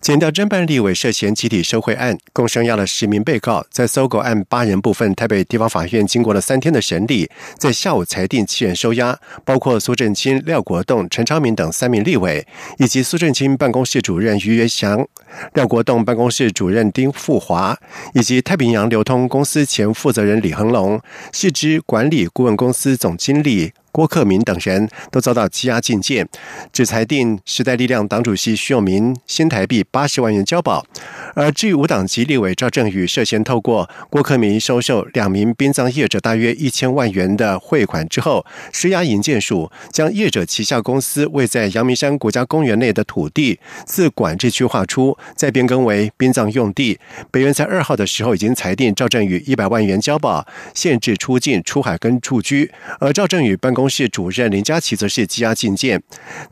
[0.00, 3.62] 检调侦办立委涉嫌集体受贿案，共声押了十名被告。
[3.70, 12.46] 在搜狗案八人部分，台北地方法院经过了三天的审理，在下午裁定七人收押，包括苏振清、廖国栋、陈昌明等三名立委，
[12.78, 15.06] 以及苏振清办公室主任于元祥、
[15.52, 17.76] 廖国栋办公室主任丁富华，
[18.14, 20.98] 以及太平洋流通公司前负责人李恒龙、
[21.30, 23.72] 市之管理顾问公司总经理。
[23.92, 26.28] 郭克明等人都遭到羁押禁见，
[26.72, 30.84] 只裁定时代力量党主席徐永明新台币八十万元交保。
[31.34, 46.96] 而至于无党籍立委赵正宇涉嫌透过郭克明收受两名殡葬业者大约一千万元的汇款之后，施压营建署将业者旗下公司位在阳明山国家公园内的土地自管制区划出，再变更为殡葬用地。
[47.32, 52.70] 北院在二号的时候已经裁定赵正宇一百万元交保，限制出境、出海跟住居。
[53.00, 53.80] 而赵正宇办公。
[53.80, 56.02] 公室主任林佳琪则是羁押禁见。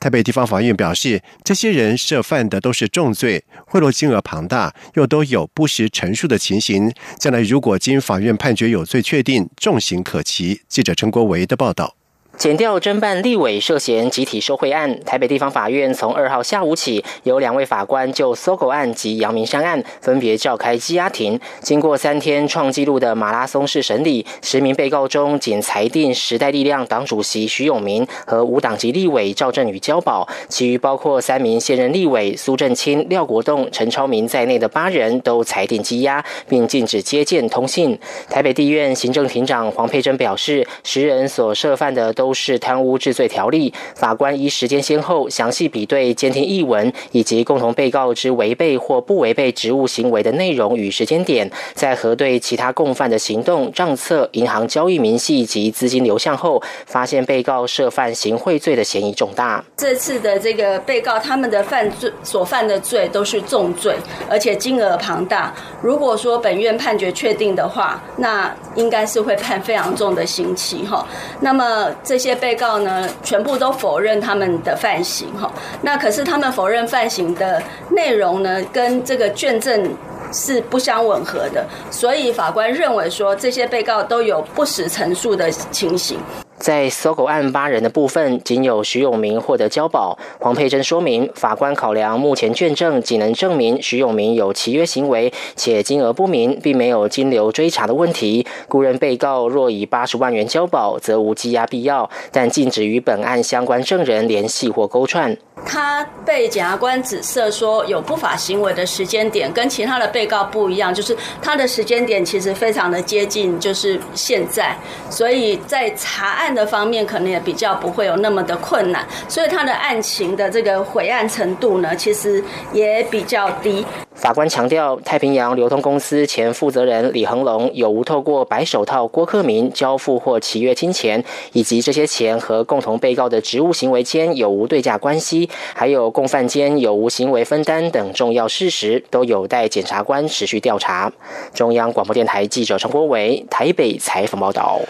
[0.00, 6.92] 台北地方法院表示，这些人涉犯的都是重罪，贿赂金额庞大，又都有不实陈述的情形。
[7.19, 10.62] 将来如果经法院判决有罪确定，重刑可期。
[10.69, 11.97] 记者陈国维的报道。
[12.39, 21.39] 检调侦办立委涉嫌集体受贿案，台北地方法院从二号下午起，有两位法官就搜狗案及阳明山案分别召开羁押庭。
[21.62, 37.98] 经过三天创纪录的马拉松式审理，十名被告中，仅裁定时代力量党主席徐永明和无党籍立委赵振宇交保，其余包括三名现任立委苏振清、廖国栋、陈超明在内的八人都裁定羁押，并禁止接见通信。
[38.31, 42.28] 台北地院行政庭长黄佩珍表示，十人所涉犯的都。
[42.29, 59.65] 都是贪污治罪条例，法官依时间先后详细比对监听译文以及共同被告之违背或不违背职务行为的内容与时间点，在核对其他共犯的行动、账册、银行交易明细及资金流向后，发现被告涉犯行贿罪的嫌疑重大。
[59.78, 63.97] 这次的这个被告他们的犯罪所犯的罪都是重罪，
[64.28, 65.55] 而且金额庞大。
[65.81, 71.09] 如果说本院判决确定的话，那应该是会判非常重的刑期哈。
[71.41, 72.18] 那么这。
[72.19, 75.49] 这些被告呢，全部都否认他们的犯行哈。
[75.81, 79.95] 那可是他们否认犯行的内容呢，跟这个卷证
[80.33, 86.19] 是不相吻合的，所以法官认为说，这些被告都有不实陈述的情形。
[86.58, 90.19] 在搜狗案八人的部分，仅有徐永明获得交保。
[90.41, 98.46] 黄佩珍说明，法官考量目前卷证仅能证明徐永明有契约行为，且金额不明，并没有金流追查的问题。
[98.69, 105.36] 故认被告若以八十万元交保，则无羁押必要，但禁止与本案相关证人联系或勾串。
[105.64, 114.76] 他被检察官指涉说有不法行为的时间点，跟其他的被告不一样，就是他的时间点其实非常的接近，就是现在，
[115.10, 122.42] 所以在查案的方面可能也比较不会有那么的困难，所以他的案情的这个毁案程度呢，其实
[122.72, 123.84] 也比较低。
[124.19, 141.11] 法官强调，太平洋流通公司前负责人李恒龙有无透过白手套郭克明交付或契约金钱，以及这些钱和共同被告的职务行为间有无对价关系，还有共犯间有无行为分担等重要事实，都有待检察官持续调查。
[141.55, 144.81] 中央广播电台记者陈国伟台北采访报道。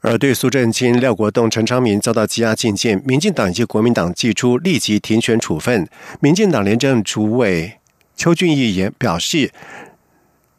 [0.00, 5.88] 而对苏振清、廖国栋、陈昌明遭到羁押禁见，民进党以及国民党寄出立即停权处分。
[6.20, 7.74] 民进党廉政主委。
[8.24, 9.52] 邱俊义也表示。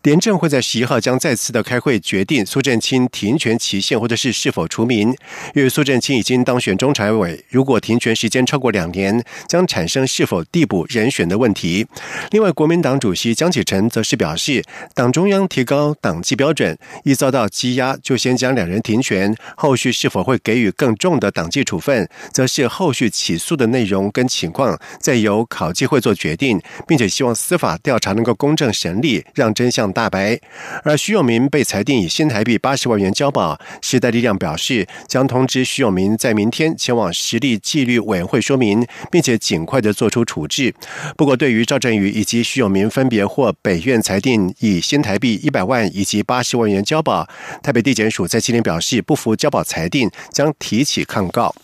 [0.05, 5.09] 廉政会在十一号将再次的开会决定苏振清停权期限或者是是否除名。
[5.55, 11.87] 因为苏振清已经当选中常委，如果停权时间超过两年，将产生是否递补人选的问题。
[12.29, 29.91] 另外，国民党主席江启臣则是表示，党中央提高党纪标准，一遭到羁押就先将两人停权，后续是否会给予更重的党纪处分，则是后续起诉的内容跟情况再由考纪会做决定，并且希望司法调查能够公正审理，让真相。
[29.95, 30.37] 大白，
[30.83, 33.57] 而徐永明被裁定以新台币八十万元交保。
[33.81, 40.75] 时代力量表示，将通知徐永明在明天前往实力纪律委员会说明，并且尽快的做出处置。
[41.15, 47.25] 不过，对于赵振宇以及徐永明分别获北院裁定以新台币一百万以及八十万元交保，
[47.63, 51.55] 台北地检署在今天表示不服交保裁定，将提起抗告。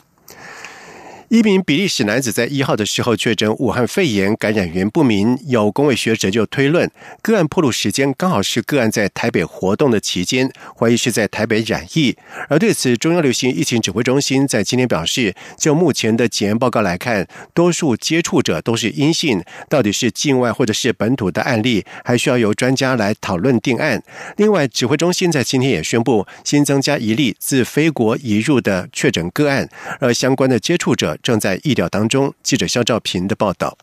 [1.32, 5.40] 一名比利时男子在一号的时候确诊武汉肺炎，感染源不明。
[5.48, 6.92] 有工位学者就推论，
[7.22, 12.18] 个案暴露时间刚好是个案在台北活动的期间，怀疑是在台北染疫。
[12.50, 24.04] 而对此，中央流行疫情指挥中心在今天表示，就目前的检验报告来看，多数接触者都是阴性，到底是境外或者是本土的案例，还需要由专家来讨论定案。
[24.36, 29.70] 另外，指挥中心在今天也宣布，新增加一例自非国移入的确诊个案，
[30.02, 31.18] 而相关的接触者。
[31.22, 32.34] 正在意料当中。
[32.44, 33.78] 记者肖兆平的报道。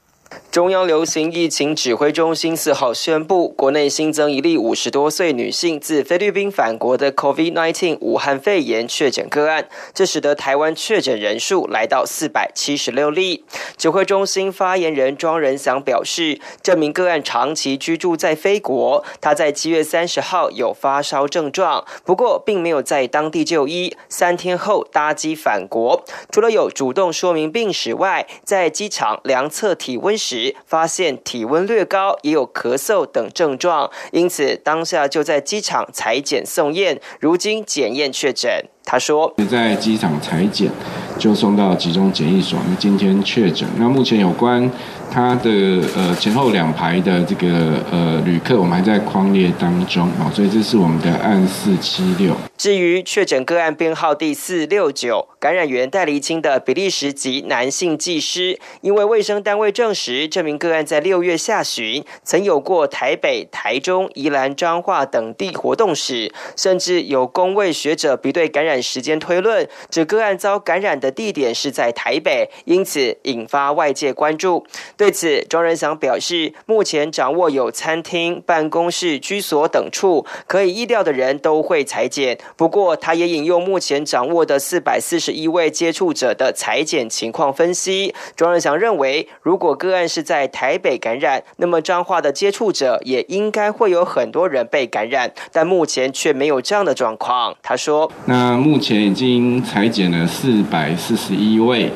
[0.50, 13.44] 中央流行疫情指挥中心四号宣布，国内新增一例五十多岁女性自菲律宾返国的 COVID-19 武汉肺炎确诊个案，这使得台湾确诊人数来到四百七十六例。
[13.78, 26.04] 指挥中心发言人庄仁祥表示，这名个案长期居住在菲国，他在七月三十号有发烧症状，不过并没有在当地就医，三天后搭机返国。
[26.30, 30.19] 除了有主动说明病史外，在机场量测体温。
[30.19, 38.50] 时时发现体温略高，也有咳嗽等症状，因此当下就在机场裁剪送验，如今检验确诊。
[38.84, 40.70] 他说：“在机场裁剪，
[41.19, 43.69] 就送到集中检疫所，那今天确诊。
[43.78, 44.70] 那目前有关。”
[45.10, 45.50] 他的
[45.96, 52.34] 呃前后两排的这个呃旅客，我们还在框列当中啊，所以这是我们的案四七六。
[52.58, 74.66] 至于确诊个案编号第四六九，感染源戴厘清的比利时籍男性技师，因为卫生单位证实这名个案在六月下旬曾有过台北、台中、宜兰、彰化等地活动史，甚至有公卫学者比对感染时间推论，指个案遭感染的地点是在台北，因此引发外界关注。
[74.96, 82.37] 对此，庄仁祥表示，目前掌握有餐厅、办公室、居所等处可以意料的人都会裁剪。
[82.56, 88.15] 不过，他也引用目前掌握的四百四十一位接触者的裁剪情况分析。
[88.35, 97.55] 庄仁祥认为，如果个案是在台北感染，那么彰化的接触者也应该会有很多人被感染，但目前却没有这样的状况。
[97.62, 101.91] 他说：“那目前已经裁剪了四百四十一位，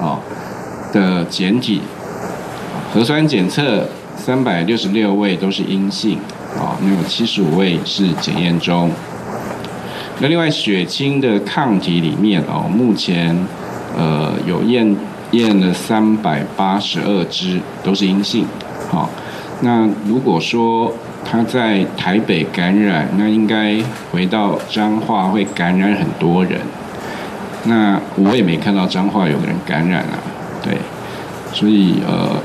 [0.00, 0.18] 哦
[0.92, 1.80] 的简体。”
[2.92, 3.86] 核酸检测
[4.16, 6.18] 三百六十六位都是阴性，
[6.58, 8.90] 啊，那有七十五位是检验中。
[10.20, 13.34] 那另外血清的抗体里面哦，目前
[13.96, 14.94] 呃有验
[15.30, 18.44] 验了三百八十二支都是阴性，
[18.90, 19.08] 好，
[19.62, 20.92] 那如果说
[21.24, 23.78] 他在台北感染，那应该
[24.12, 26.60] 回到彰化会感染很多人。
[27.64, 30.20] 那我也没看到彰化有人感染啊，
[30.62, 30.76] 对，
[31.52, 32.36] 所以呃。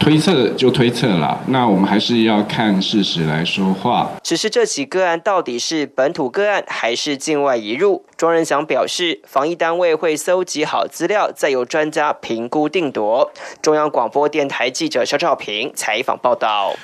[0.00, 4.10] 推测就推测啦，那我们还是要看事实来说话。
[4.22, 8.02] 只是这起个案到底是本土个案还是境外移入？
[8.16, 13.30] 庄仁祥表示，防疫单位会搜集好资料，再由专家评估定夺。
[13.60, 16.74] 中央广播电台记者肖兆平采访报道。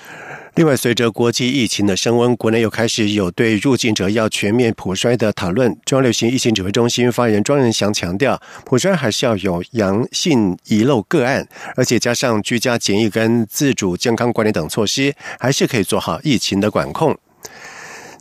[0.56, 5.70] 另外，随着国际疫情的升温，国内又开始有对入境者要全面普筛的讨论。
[5.84, 17.14] 中央流行疫情指挥中心发言人庄仁祥强调，普筛还是要有阳性遗漏个案，而且加上居家检疫跟自主健康管理等措施，还是可以做好疫情的管控。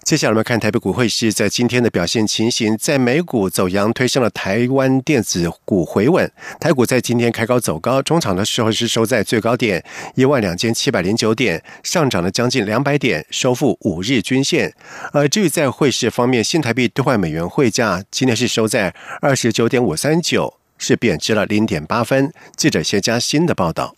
[0.05, 14.75] 接下来我们看台北股汇市在今天的表现情形，在美股走阳推升了台湾电子股回稳，台股在今天开高走高，中场的时候是收在最高点一万两千七百零九点，上涨了将近两百点，收复五日均线。
[15.11, 22.31] 而至于在汇市方面，新台币兑换美元汇价今天是收在二十九点五三九，是贬值了零点八分。
[22.55, 23.95] 记者谢佳欣的报道。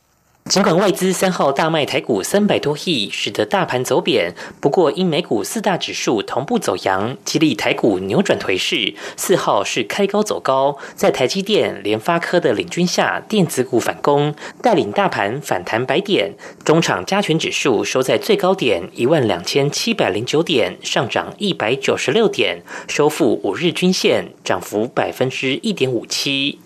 [0.50, 8.94] 尽管外资三号大卖台股三百多亿，使得大盘走贬，不过因美股四大指数同步走阳，激励台股扭转颓势。
[9.18, 16.34] 四号是开高走高，在台积电、联发科的领军下，电子股反攻，带领大盘反弹百点。
[16.64, 26.60] 中场加权指数收在最高点一万两千七百零九点，上涨一百九十六点，收复五日均线，涨幅百分之一点五七。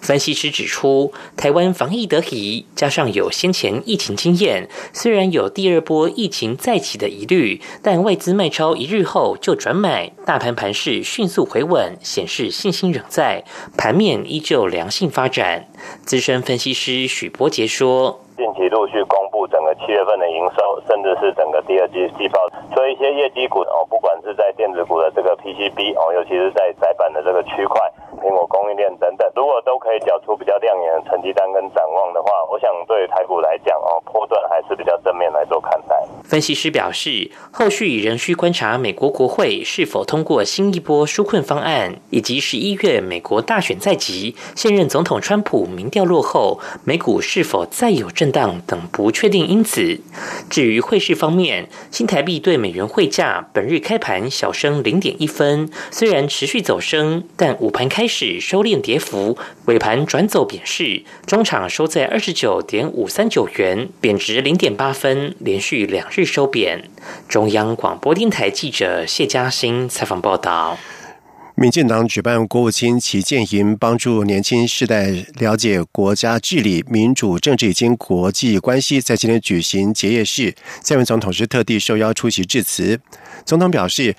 [0.00, 13.44] 分析师指出，台湾防疫得宜，加上有先前疫情经验，虽然有第二波疫情再起的疑虑，但外资卖超一日后就转买，大盘盘势迅速回稳，显示信心仍在，
[13.76, 15.66] 盘面依旧良性发展。
[16.04, 18.20] 资深分析师许波杰说。
[18.40, 22.40] 近期陆续公布整个七月份的营收，甚至是整个第二季季报，
[22.74, 27.76] 所以一些业绩股哦，不管是在电子股的这个 PCB 哦，尤其是在窄板的这个区块，
[28.16, 29.04] 苹果供应链等，
[29.90, 35.96] 可以缴出比较亮眼的成绩单跟展望的话，我想对台股来讲哦，波段还是比较正面来做看待。
[36.30, 49.98] 分析师表示，后续仍需观察美国国会是否通过新一波纾困方案，以及十一月美国大选在即，现任总统川普民调落后，美股是否再有震荡等不确定因此。
[50.48, 66.19] 至于汇市方面，新台币对美元汇价本日开盘小升零点一分，虽然持续走升，但午盘开始收敛跌幅，尾盘转走贬势，中场收在二十九点五三九元，贬值零点八分，连续两日。
[66.24, 66.82] 收编。
[67.28, 70.78] 中央广播电台记者谢嘉欣采访报道：
[71.54, 80.54] 民进党举办国务卿齐建营帮助年轻世代了解国家治理、民主政治以及国际关系，在今天举行结业式。
[80.82, 83.00] 蔡文总统是特地受邀出席致辞。
[83.44, 84.14] 总统表示。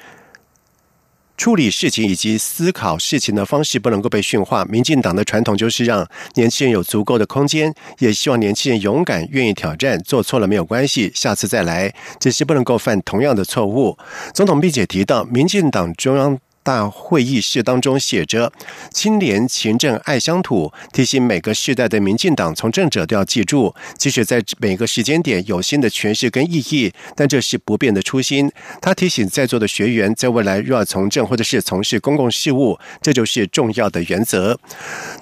[1.42, 4.64] 处理事情以及思考事情的方式不能够被驯化。
[4.66, 9.98] 民进党的传统就是让年轻人有足够的空间，也希望年轻人勇敢、愿意挑战。
[10.04, 13.98] 做错了没有关系，下次再来，只是不能够犯同样的错误。
[14.36, 16.38] 总统并且提到，民进党中央。
[16.64, 18.52] 大会议室当中写着
[18.94, 28.52] “清廉勤政爱乡土”，提醒每个世代的民进党从政者都要记住，即使在每个时间点有新的诠释跟意义，但这是不变的初心。
[28.80, 34.60] 他提醒在座的学员，在未来若要从政或者是从事公共事务，这就是重要的原则。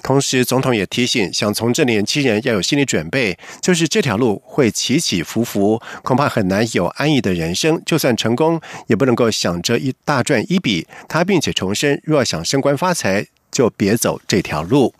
[0.02, 7.80] 同时，总统也提醒，想从政的年轻人要有心理准备，就是这条路会起起伏伏，恐怕很难有安逸的人生。
[7.86, 10.86] 就算成功，也不能够想着一大赚一笔。
[11.08, 11.24] 他。
[11.30, 14.92] 并且重申，若想升官发财，就别走这条路。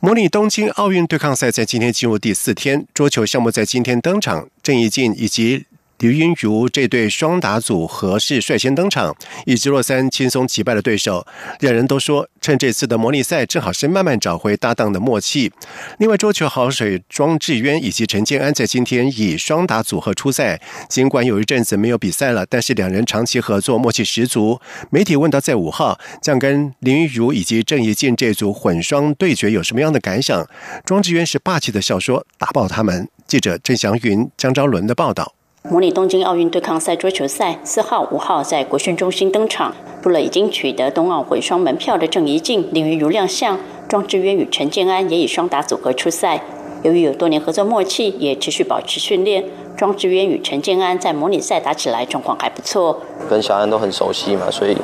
[0.00, 5.66] 模拟东京奥运对抗赛在今天进入第四天，桌球项目在今天登场，郑怡静以及。
[6.04, 11.26] 刘云如这对双打组合是率先登场，以及若三轻松击败了对手。
[11.60, 15.50] 两人都说，趁这次的模拟赛，正好是慢慢找回搭档的默契。
[15.96, 20.60] 另外，桌球好水庄智渊以及陈建安在今天以双打组合出赛。
[20.90, 24.60] 尽管有一阵子没有比赛了，但是两人长期合作，默契十足。
[24.90, 30.46] 媒体问到在五号将跟林云如以及郑怡静这组混双对决有什么样的感想，
[30.84, 35.32] 庄智渊是霸气的笑说：“打爆他们！”记者郑祥云、江昭伦的报道。
[35.70, 46.42] 模拟东京奥运对抗赛桌球赛四号、五号在国训中心登场，除了已经取得冬奥混双门票的郑怡静、林云如亮相，庄智渊与陈建安也以双打组合出赛。
[46.82, 49.42] 由于有多年合作默契，也持续保持训练，
[49.74, 53.00] 庄智渊与陈建安在模拟赛打起来状况还不错。
[53.30, 54.76] 跟小安都很熟悉嘛，所以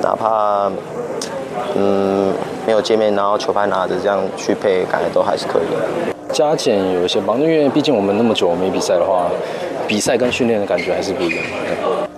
[0.00, 0.70] 哪怕
[1.74, 2.32] 嗯
[2.64, 5.64] 没有见面，然后球拍拿着这样去配，感觉都还是可以。
[6.32, 9.28] 加减有一些帮助，因为毕竟我们那么久没比赛的话。
[9.86, 11.38] 比赛跟训练的感觉还是不一样。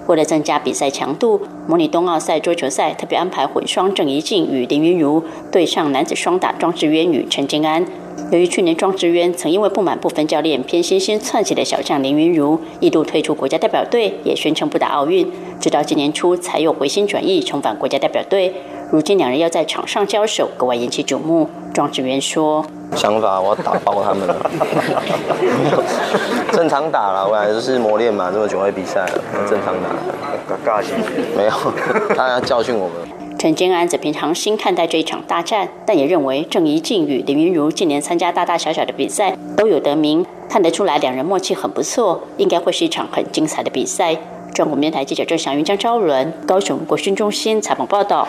[0.06, 5.22] 为了增加比赛强度，模拟冬奥赛桌球赛特别安排混双郑怡静与林云如
[5.52, 7.84] 对上男子双打庄智渊与陈金安。
[8.32, 18.54] 由于去年庄智渊曾因为不满部分教练偏心先窜起的小将林云如，一度退出国家代表队，也宣称不打奥运，直到今年初才又回心转意重返国家代表队。
[18.90, 21.48] 如今两人要在场上交手，格外引起瞩目。
[21.74, 22.64] 庄智渊说
[22.96, 24.50] ：“想法我打爆他们了，
[26.52, 29.90] 正常打了，我来就是磨练嘛，这么久会比赛了，正常打。
[30.48, 30.92] 尬尬戏
[31.36, 31.52] 没有，
[32.16, 32.96] 他要教训我们。”
[33.38, 44.16] 陈建安则平常心看待这一场大战，但也认为郑怡静与林云如近年参加大大小小的比赛都有得名，看得出来两人默契很不错，应该会是一场很精彩的比赛。
[44.54, 48.26] 中国电台记者郑祥云、江昭伦，高雄国训中心采访报道。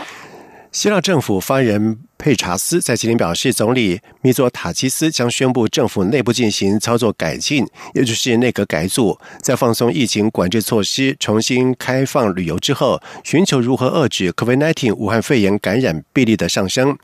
[0.71, 2.08] 希腊政府发言。
[2.19, 16.97] 佩查斯在今天表示，总理米佐塔基斯将宣布政府内部进行操作改进，也就是内阁改组，在放松疫情管制措施、重新开放旅游之后，寻求如何遏制 COVID-19 武汉肺炎感染病例的上升。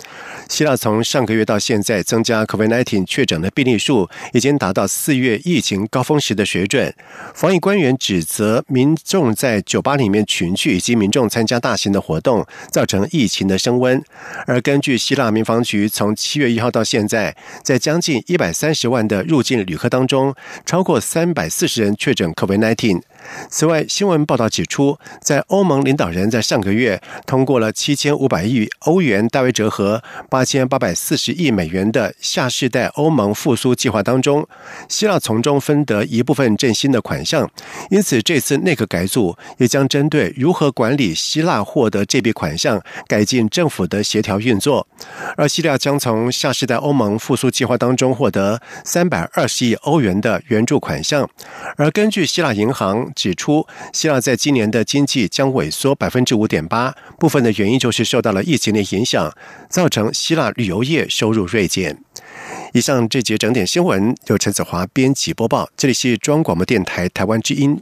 [0.50, 6.94] 希腊从上个月到现在，增加 COVID-19 确诊的病例数已经达到四月疫情高峰时的水准。
[7.34, 14.04] 防疫官员指责民众在酒吧里面群聚，以及民众参加大型的活动，造成疫情的升温。
[14.46, 20.34] 而根据希腊民防局从七月一号到现在，在将近一百三十万的入境旅客当中，
[20.66, 23.04] 超过三百四十人确诊 COVID-19。
[23.50, 34.48] 此外，新闻报道指出，在欧盟领导人在上个月通过了七千五百亿欧元（大约折合八千八百四十亿美元）的下世代欧盟复苏计划当中，
[34.90, 37.50] 希腊从中分得一部分振兴的款项。
[37.90, 44.88] 因此，这次内阁改组也将针对如何管理希腊获得这笔款项，改进政府的协调运作。
[45.38, 51.30] 而希腊将从下世代欧盟复苏计划当中获得三百二十亿欧元的援助款项。
[51.78, 53.12] 而根据希腊银行。
[53.16, 59.34] 指出，希腊在今年的经济将萎缩百分之五点八，部分的原因就是受到了疫情的影响，
[59.70, 61.98] 造成希腊旅游业收入锐减。
[62.74, 67.82] 以上这节整点新闻由陈子华编辑播报，这里是中央广播电台台湾之音。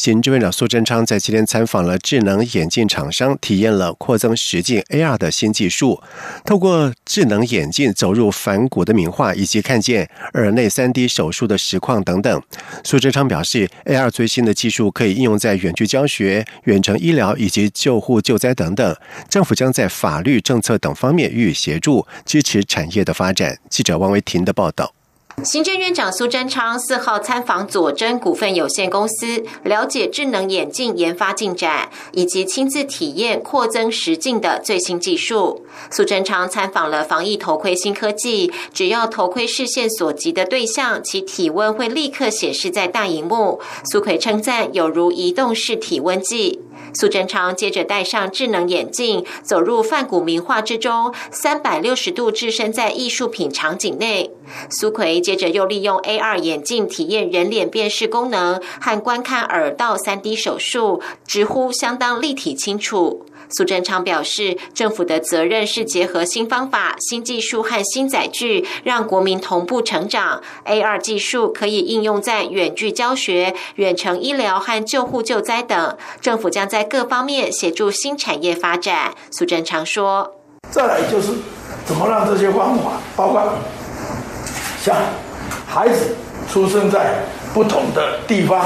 [0.00, 6.02] 行政院长苏贞昌在今天参访了智能眼镜厂商，体验了扩增实境 AR 的新技术。
[6.42, 12.42] 透过智能眼镜走入反骨的名画，以及看见耳内三 D 手术的实况等等。
[12.82, 18.96] 苏贞昌表示，AR 最新的技术可以应用在远距教学、远程医疗以及救护救灾等等。
[19.28, 23.58] 政府将在法律政策等方面予以协助，支持产业的发展。
[23.68, 24.94] 记者王维婷的报道。
[25.44, 35.64] 行政院长苏贞昌四号参访佐真股份有限公司，了解智能眼镜研发进展，以及亲自体验扩增实境的最新技术。
[35.90, 43.60] 苏贞昌参访了防疫头盔新科技，只要头盔视线所及的对象，其体温会立刻显示在大荧幕。
[43.90, 46.60] 苏奎称赞有如移动式体温计。
[46.94, 54.30] 苏贞昌接着戴上智能眼镜，走入梵谷名画之中，三百六十度置身在艺术品场景内。
[54.70, 63.26] 苏奎接着又利用 AR 眼镜体验人脸辨识功能和观看耳道 3D 手术，直呼相当立体清楚。
[63.50, 70.42] 苏贞昌表示，政府的责任是结合新方法、新技术和新载具，让国民同步成长。
[70.64, 79.14] AR 技术可以应用在远距教学、远程医疗和救护救灾等，政府将在各方面协助新产业发展。
[79.30, 80.34] 苏贞昌说
[80.70, 81.32] ：“再来就是
[81.84, 83.54] 怎么让这些方法，包括
[84.80, 84.96] 像
[85.66, 86.14] 孩子
[86.50, 88.64] 出生在不同的地方，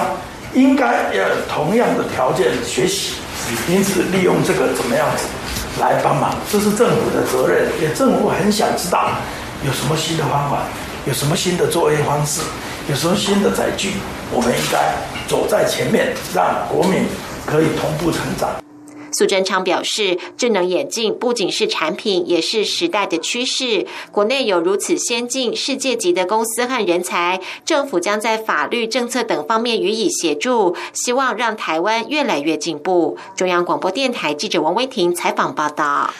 [0.54, 3.14] 应该要有同样的条件学习。”
[3.68, 5.24] 因此，利用这个怎么样子
[5.80, 7.68] 来帮忙，这是政府的责任。
[7.82, 9.10] 也政府很想知道
[9.66, 10.62] 有什么新的方法，
[11.04, 12.40] 有什么新的作业方式，
[12.88, 13.92] 有什么新的载具，
[14.32, 14.94] 我们应该
[15.28, 17.04] 走在前面，让国民
[17.44, 18.63] 可以同步成长。
[19.16, 23.86] 苏贞昌表示，智能眼镜不仅是产品，也是时代的趋势。
[24.10, 33.16] 国内有如此先进、世界级的公司和人才，政府将在法律、政策等方面予以协助，希望让台湾越来越进步。
[33.36, 36.12] 中央广播电台记者王威婷采访报道。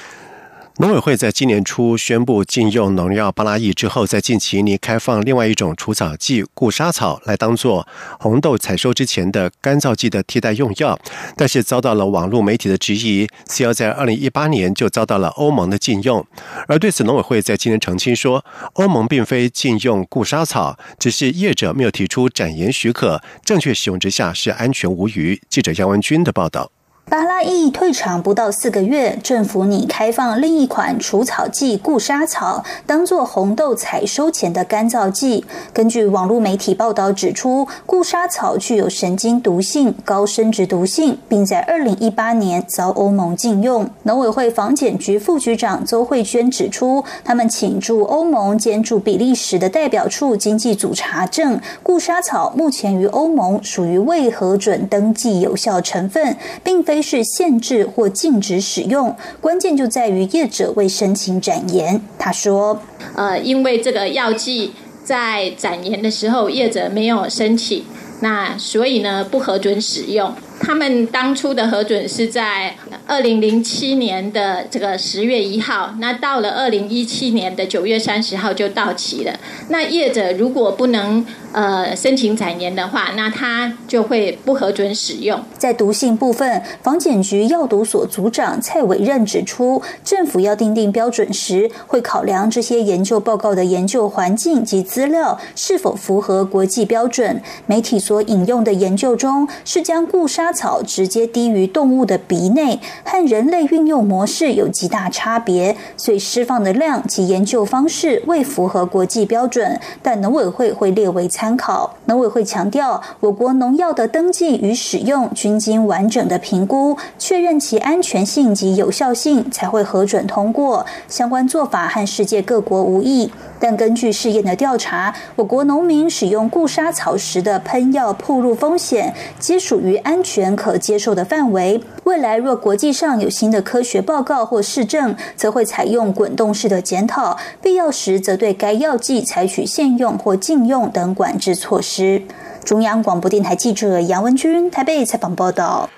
[0.78, 7.86] 农委会在今年初宣布禁用农药巴拉益之后，在近期拟开放另外一种除草剂固沙草来当做
[8.18, 10.98] 红豆采收之前的干燥剂的替代用药，
[11.36, 13.28] 但是遭到了网络媒体的质疑。
[13.46, 16.26] C 要在二零一八年就遭到了欧盟的禁用，
[16.66, 25.40] 而对此农委会在今年澄清说，欧盟并非禁用固沙草，只是业者没有提出展延许可，正确使用之下是安全无虞。
[25.48, 26.72] 记者杨文军的报道。
[27.06, 35.44] 巴拉益退场不到四个月，政府拟开放另一款除草剂固沙草，当做红豆采收前的干燥剂。
[35.72, 43.88] 根据网络媒体报道指出，固沙草具有神经毒性、高生殖毒性，并在二零一八年遭欧盟禁用。
[44.04, 56.93] 农委会防检局副局长邹慧娟指出，他们请驻欧盟兼驻比利时的代表处经济组查证，固沙草目前于欧盟属于未核准登记有效成分，并非。
[56.94, 62.00] 非是限制或禁止使用，关键就在于业者未申请展延。
[62.16, 62.80] 他说
[63.16, 64.70] ：“呃，因为这个药剂
[65.02, 67.82] 在展延的时候，业者没有申请，
[68.20, 70.32] 那所以呢不核准使用。
[70.60, 72.74] 他们当初的核准是在
[73.06, 79.32] 二零零七年的这个十月一号，那到了二零一七年的九月三十号就到期了。
[79.68, 85.40] 那业者如果不能。”呃，申请展延的话，那他就会不核准使用。
[85.56, 97.40] 在毒性部分，防检局药毒所组长蔡伟任指出，政府要定定标准时，会考量这些研究报告的研究环境及资料是否符合国际标准。
[97.66, 111.96] 媒体所引用的研究中，是将固沙沙草直接滴于动物的鼻内，和人类运用模式有极大差别，所以释放的量及研究方式未符合国际标准，但农委会会列为参考。
[112.04, 120.84] 农委会强调，我国农药的登记与使用均经完整的评估，确认其安全性及有效性，才会核准通过。
[121.08, 123.32] 相关做法和世界各国无异。
[123.58, 131.80] 但根据试验的调查，我国农民使用固沙草时的喷药暴露风险，皆属于安全可接受的范围。
[132.04, 142.22] 未来若国际上有新的科学报告或市政，则会采用滚动式的检讨，必要时则对该药剂采取限用或禁用等管制措施。
[142.64, 145.90] 中央广播电台记者杨文君台北采访报道。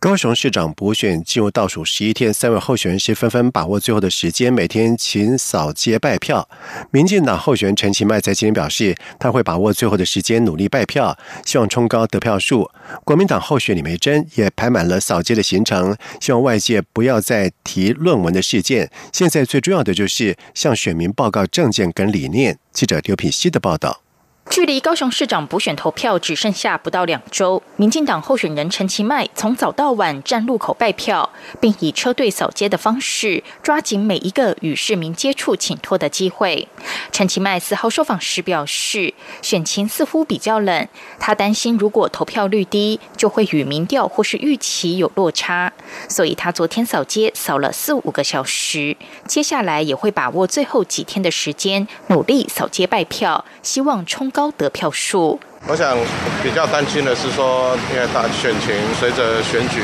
[0.00, 6.48] 高雄市长补选进入倒数十一天，三位候选人是纷纷把握最后的时间，每天勤扫街拜票。
[6.92, 12.70] 民进党候选人陈其迈在今天表示，他会把握最后的时间，努力拜票，希望冲高得票数。
[13.04, 18.88] 国民党候选李梅珍也排满了扫街的行程，希望外界不要再提论文的事件。
[19.12, 22.56] 现在最重要的就是向选民报告政见跟理念。
[22.72, 24.02] 记者刘品希的报道。
[24.50, 31.30] 距离高雄市长补选投票只剩下不到两周，民进党候选人陈其迈从早到晚站路口拜票，
[31.60, 36.66] 并以车队扫街的方式抓紧每一个与市民接触请托的机会。
[37.12, 40.88] 陈其迈四号受访时表示，选情似乎比较冷，
[41.20, 45.70] 他担心如果投票率低，就会与民调或是预期有落差，
[46.08, 54.32] 所以他昨天扫街扫了四五个小时，接下来也会把握最后几天的时间，努力扫街拜票，希望冲。
[54.38, 55.34] 高得票数，
[55.66, 55.98] 我想
[56.44, 59.82] 比较担心的是说，因为大选情随着选举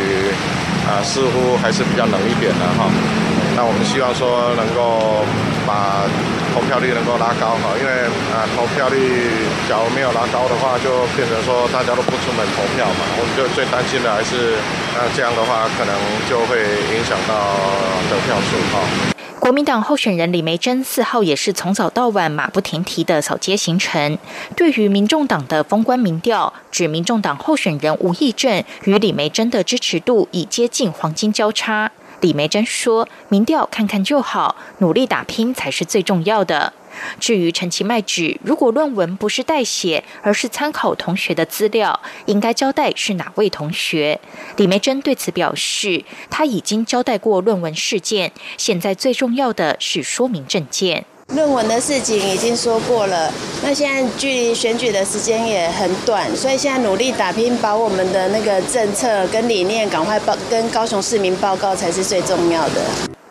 [0.86, 2.86] 啊，似乎还是比较冷一点的哈。
[3.58, 5.26] 那我们希望说能够
[5.66, 6.06] 把
[6.54, 9.26] 投票率能够拉高哈，因为啊投票率
[9.66, 13.02] 假如没有拉高的话，就变成说大家都不出门投票嘛。
[13.18, 14.54] 我们就最担心的还是
[14.94, 15.90] 那这样的话，可能
[16.30, 16.62] 就会
[16.94, 17.34] 影响到
[18.06, 19.13] 得票数哈。
[19.40, 24.16] 国民党候选人李梅珍四号也是从早到晚马不停蹄的扫街行程。
[24.56, 31.90] 对于民众党的封关民调，指民众党候选人吴益政与李梅珍的支持度已接近黄金交叉。
[32.20, 36.72] 李梅珍说：“民调看看就好，努力打拼才是最重要的。”
[37.18, 44.20] 至于陈其迈指，如果论文不是代写，而是参考同学的资料，应该交代是哪位同学。
[44.56, 51.04] 李梅珍对此表示，他已经交代过论文事件，现在最重要的是说明证件。
[51.28, 62.82] 论文的事情已经说过了，那现在距离选举的时间也很短，所以现在努力打拼，把我们的那个政策跟理念赶快报跟高雄市民报告，才是最重要的。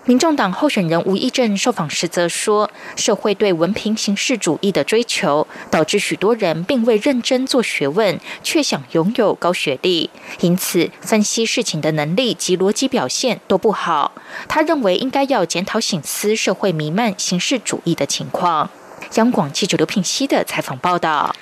[0.05, 10.09] 民众党候选人吴益政受访时则说：“社会对文凭形式主义的追求，导致许多人并未认真做学问，却想拥有高学历，
[10.41, 14.11] 因此分析事情的能力及逻辑表现都不好。
[14.49, 18.69] 他认为应该要检讨醒思社会弥漫形式主义的情况。”
[19.15, 21.33] 央广记者刘品熙的采访报道。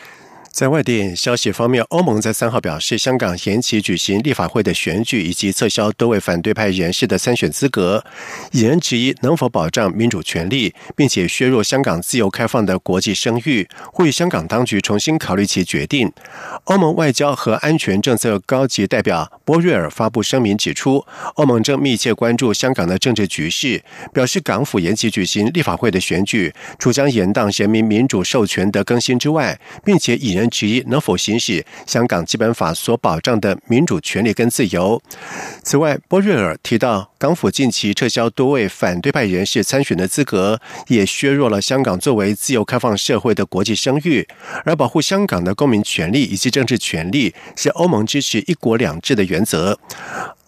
[0.51, 8.03] 在外电消息方面，欧盟在三号表示，香港延期举行立法会的选举，以及撤销多位反对派人士的参选资格，
[8.51, 16.11] 引人质疑能否保障民主权利，并且削弱香港自由开放的国际声誉，呼吁香港当局重新考虑其决定。
[16.65, 23.81] 欧盟外交和安全政策高级代表波瑞尔发布声明指出，欧盟正密切关注香港的政治局势，
[24.13, 30.40] 表示港府延期举行立法会的选举，除将延宕人民民主授权的更新之外，并且引人。
[30.49, 35.01] 质疑能否行使香港基本法所保障的民主权利跟自由。
[35.63, 44.27] 此外，波瑞尔提到，港府近期撤销多位反对派人士参选的资格，也削弱了香港作为自由开放社会的国际声誉。
[44.65, 49.77] 而保护香港的公民权利以及政治权利，是欧盟支持一国两制的原则。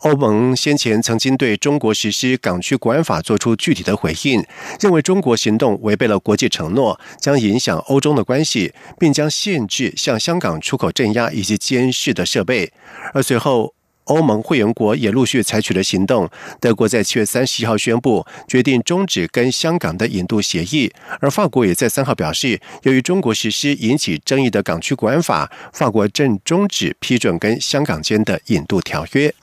[0.03, 4.43] 欧盟先前曾经对中国实施港区国安法做出具体的回应，
[4.81, 12.73] 认为中国行动违背了国际承诺，将影响欧中的关系，并将限制向香港出口镇压以及监视的设备。
[13.13, 16.29] 而随后，欧盟会员国也陆续采取了行动。
[16.59, 29.33] 德国在七月三十一号宣布决定终止跟香港的引渡协议，而法国也在三号表示，由于中国实施引起争议的港区国安法，法国正终止批准跟香港间的引渡条约。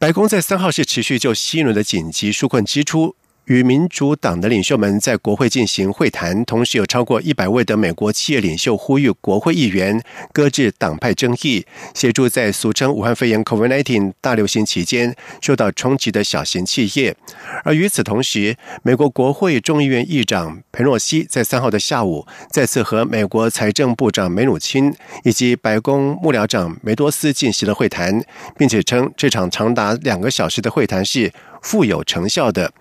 [0.00, 3.16] 白宫在三号是持续就新一轮的紧急纾困支出
[3.50, 10.00] 与民主党的领袖们在国会进行会谈，同时有超过一百位的美国企业领袖呼吁国会议员
[10.32, 17.16] 搁置党派争议，协助在俗称武汉肺炎 （COVID-19） 大流行期间受到冲击的小型企业。
[17.64, 28.24] 而与此同时，美国国会众议院议长佩洛西在三号的下午再次和美国财政部长梅努钦以及白宫幕僚长梅多斯进行了会谈，
[28.56, 31.32] 并且称这场长达两个小时的会谈是。
[31.62, 32.72] 富有成效的，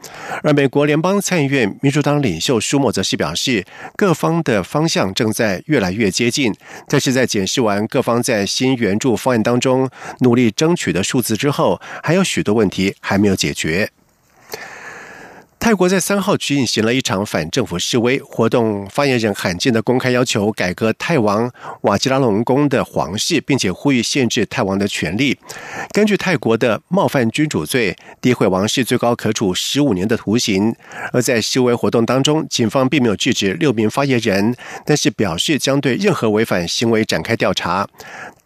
[0.44, 3.66] 而美国联邦参议院民主党领袖舒默则是表示，
[3.96, 6.54] 各方的方向正在越来越接近。
[6.88, 9.90] 但是在检视完各方在新援助方案当中
[10.20, 13.90] 努力争取的数字之后，还有许多问题还没有解决。
[15.60, 25.38] 泰国在三号举行了一场反政府示威活动，发言人罕见的公开要求改革泰王瓦吉拉隆功的皇室，并且呼吁限制泰王的权利。
[25.92, 30.74] 根据泰国的冒犯君主罪，诋毁王室最高可处十五年的徒刑。
[31.12, 37.86] 而在示威活动当中，警方并没有制止六名发言人，但是表示将对任何违反行为展开调查。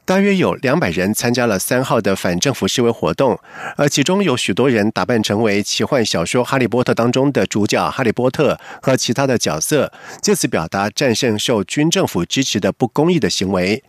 [0.05, 3.39] 大约有两百人参加了三号的反政府示威活动，
[3.77, 13.81] 而其中有许多人打扮成为奇幻小说《哈利波特》当中的主角哈利波特和其他的角色，借此表达战胜受军政府支持的不公义的行为。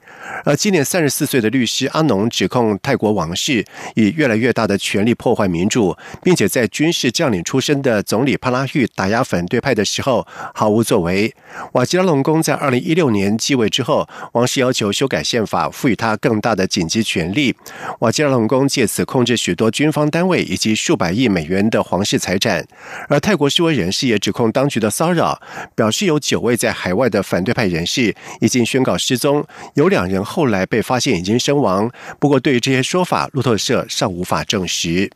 [0.45, 3.65] 而今年三十四岁的律师阿农指控泰国王室
[3.97, 10.25] 以越来越大的权力破坏民主，并且在军事将领出身的总理帕拉育打压反对派的时候
[10.55, 11.35] 毫无作为。
[11.73, 16.04] 瓦吉拉隆功在二零一六年继位之后，王室要求修改宪法，赋予他。
[16.05, 17.57] 他更大的紧急权力，
[18.01, 22.63] 瓦吉拉隆功借此控制许多军方单位以及数百亿美元的皇室财产。
[23.09, 25.41] 而泰国示威人士也指控当局的骚扰，
[25.75, 29.43] 表示有九位在海外的反对派人士已经宣告失踪，
[29.77, 31.91] 有两人后来被发现已经身亡。
[32.19, 35.11] 不过，对于这些说法，路透社尚无法证实。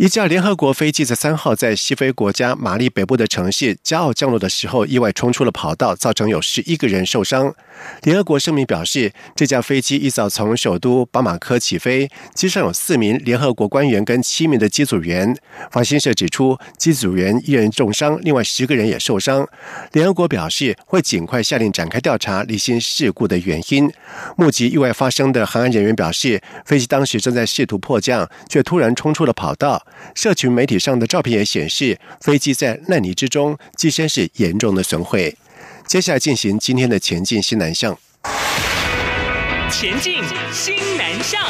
[0.00, 7.54] 一架联合国飞机在三号在西非国家马利北部的城市加奥降落的时候，意外冲出了跑道，造成有十一个人受伤。
[8.04, 15.36] 联合国声明表示，这架飞机一早从首都巴马科起飞，机上有四名联合国官员跟七名的机组员。
[15.70, 19.46] 法新社指出，机组员一人重伤，另外十个人也受伤。
[19.92, 23.92] 联合国表示，会尽快下令展开调查，理清事故的原因。
[24.38, 29.86] 目击意外发生的航安人员表示，飞机当时正在试图迫降，却突然冲出了跑道。
[30.14, 35.36] 社群媒体上的照片也显示，飞机在烂泥之中，机身是严重的损毁。
[35.86, 37.98] 接下来进行今天的前进新南向。
[39.70, 40.22] 前进
[40.52, 41.40] 新南向。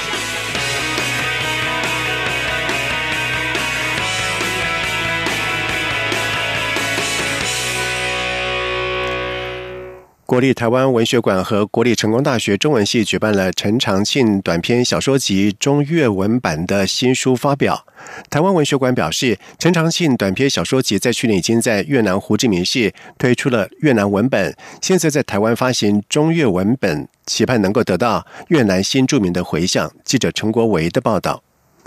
[10.31, 17.85] 国立台湾文学馆和国立成功大学中文系举办了陈长庆短篇小说集中越文版的新书发表。
[18.31, 29.93] 台湾文学馆表示，陈长庆短篇小说集在去年已经在越南胡志明市推出了越南文本，现在在台湾发行中越文本，期盼能够得到越南新著名的回响。
[30.05, 31.43] 记者陈国维的报道。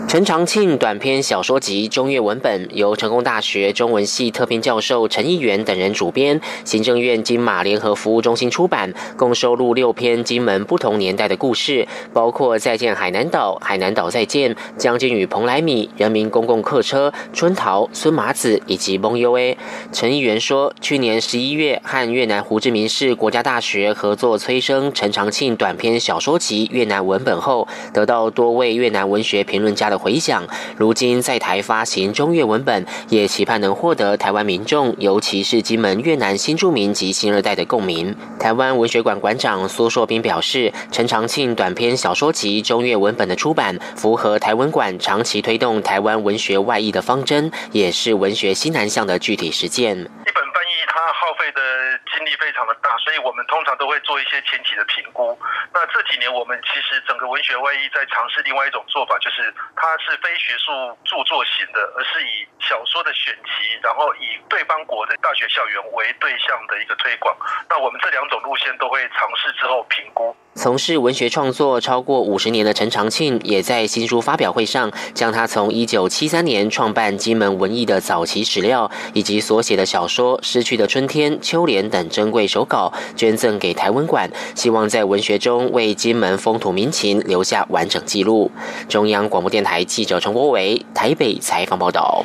[0.08, 19.54] 陈长庆短篇小说集中越文本由成功大学中文系特聘教授陈义元等人主编，行政院金马联合服务中心出版，共收录六篇金门不同年代的故事，包括《再见海南岛》《海南岛再见》《将军与蓬莱米》《人民公共客车》《春桃》《孙麻子》以及《蒙优 A》。
[19.92, 29.83] 陈义元说，去年十一月和越南胡志明市国家大学合作催生陈长庆短篇小说集越南文本后，得到多位越南文学评论家。
[29.88, 38.14] 的回响，如今在台发行中越文本，也期盼能获得台湾民众，尤其是金门越南新住民及新二代的共鸣。
[38.38, 50.08] 台湾文学馆馆长苏硕斌表示，陈长庆短篇小说集中越文本的出版，符合台文馆长期推动台湾文学外译的方针，也是文学西南向的具体实践。
[51.24, 55.32] 耗费的精力非常的大，所以我们通常都会做一些前期的评估。
[55.72, 60.70] 那这几年，我们其实整个文学外衣在尝试另外一种做法，就是它是非学术
[61.02, 67.34] 著作型的，而是以小说的选集，然后以对方国的大学校园为对象的一个推广。
[67.70, 70.36] 那我们这两种路线都会尝试之后评估。
[70.54, 85.64] 从事文学创作超过五十年的陈长庆，也在新书发表会上，将他从一九七三年创办金门文艺的早期史料，以及所写的小说《失去的春天》《秋莲》等珍贵手稿，捐赠给台湾馆，希望在文学中。
[85.72, 88.50] 为金门风土民情留下完整记录。
[88.88, 92.24] 中央广播电台记者陈国伟台北采访报道。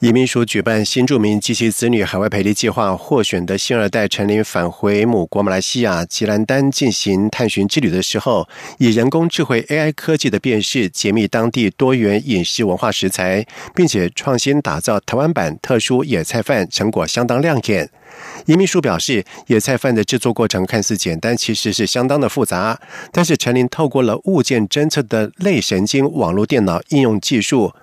[0.00, 17.90] 移民署举办新住民及其子女海外培力计划获选的新二代陈林返回母国马来西亚吉兰丹进行探寻之旅的时候，以人工智慧 AI 科技的辨识解密当地多元饮食文化食材，并且创新打造台湾版特殊野菜饭，成果相当亮眼。
[18.46, 22.80] 移民署表示，野菜饭的制作过程看似简单，其实是相当的复杂。
[23.12, 27.74] 但是陈林透过了物件侦测的类神经网络电脑应用技术。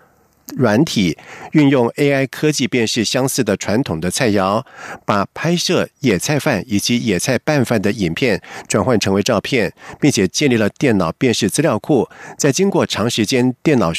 [0.56, 1.18] 软体
[1.52, 4.64] 运用 AI 科技辨识相似的传统的菜肴，
[5.06, 12.08] 把拍摄野菜饭以及野菜拌饭的影片转换成为照片，并且建立了电脑辨识资料库。
[12.38, 13.92] 在经过长时间电脑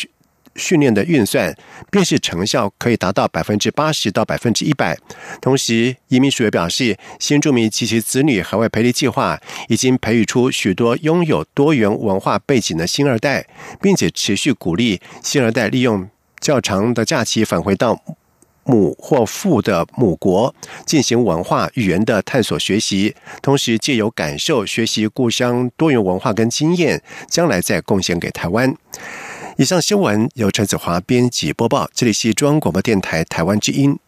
[0.56, 1.54] 训练的运算，
[1.90, 4.98] 辨识成效可以达到百分之八十到百分之一百。
[5.40, 13.46] 同时，移民署也表示，新住民及其子女海外培育计划已经培育出许多拥有多元文化背景的新二代，
[13.80, 16.08] 并且持续鼓励新二代利用。
[16.40, 18.02] 较长的假期返回到
[18.64, 28.74] 母或父的母国，进行文化语言的探索学习，同时借由感受学习故乡多元文化跟经验，将来再贡献给台湾。
[29.56, 33.98] 以上新闻由陈子华编辑播报，这里是中央广播电台台湾之音。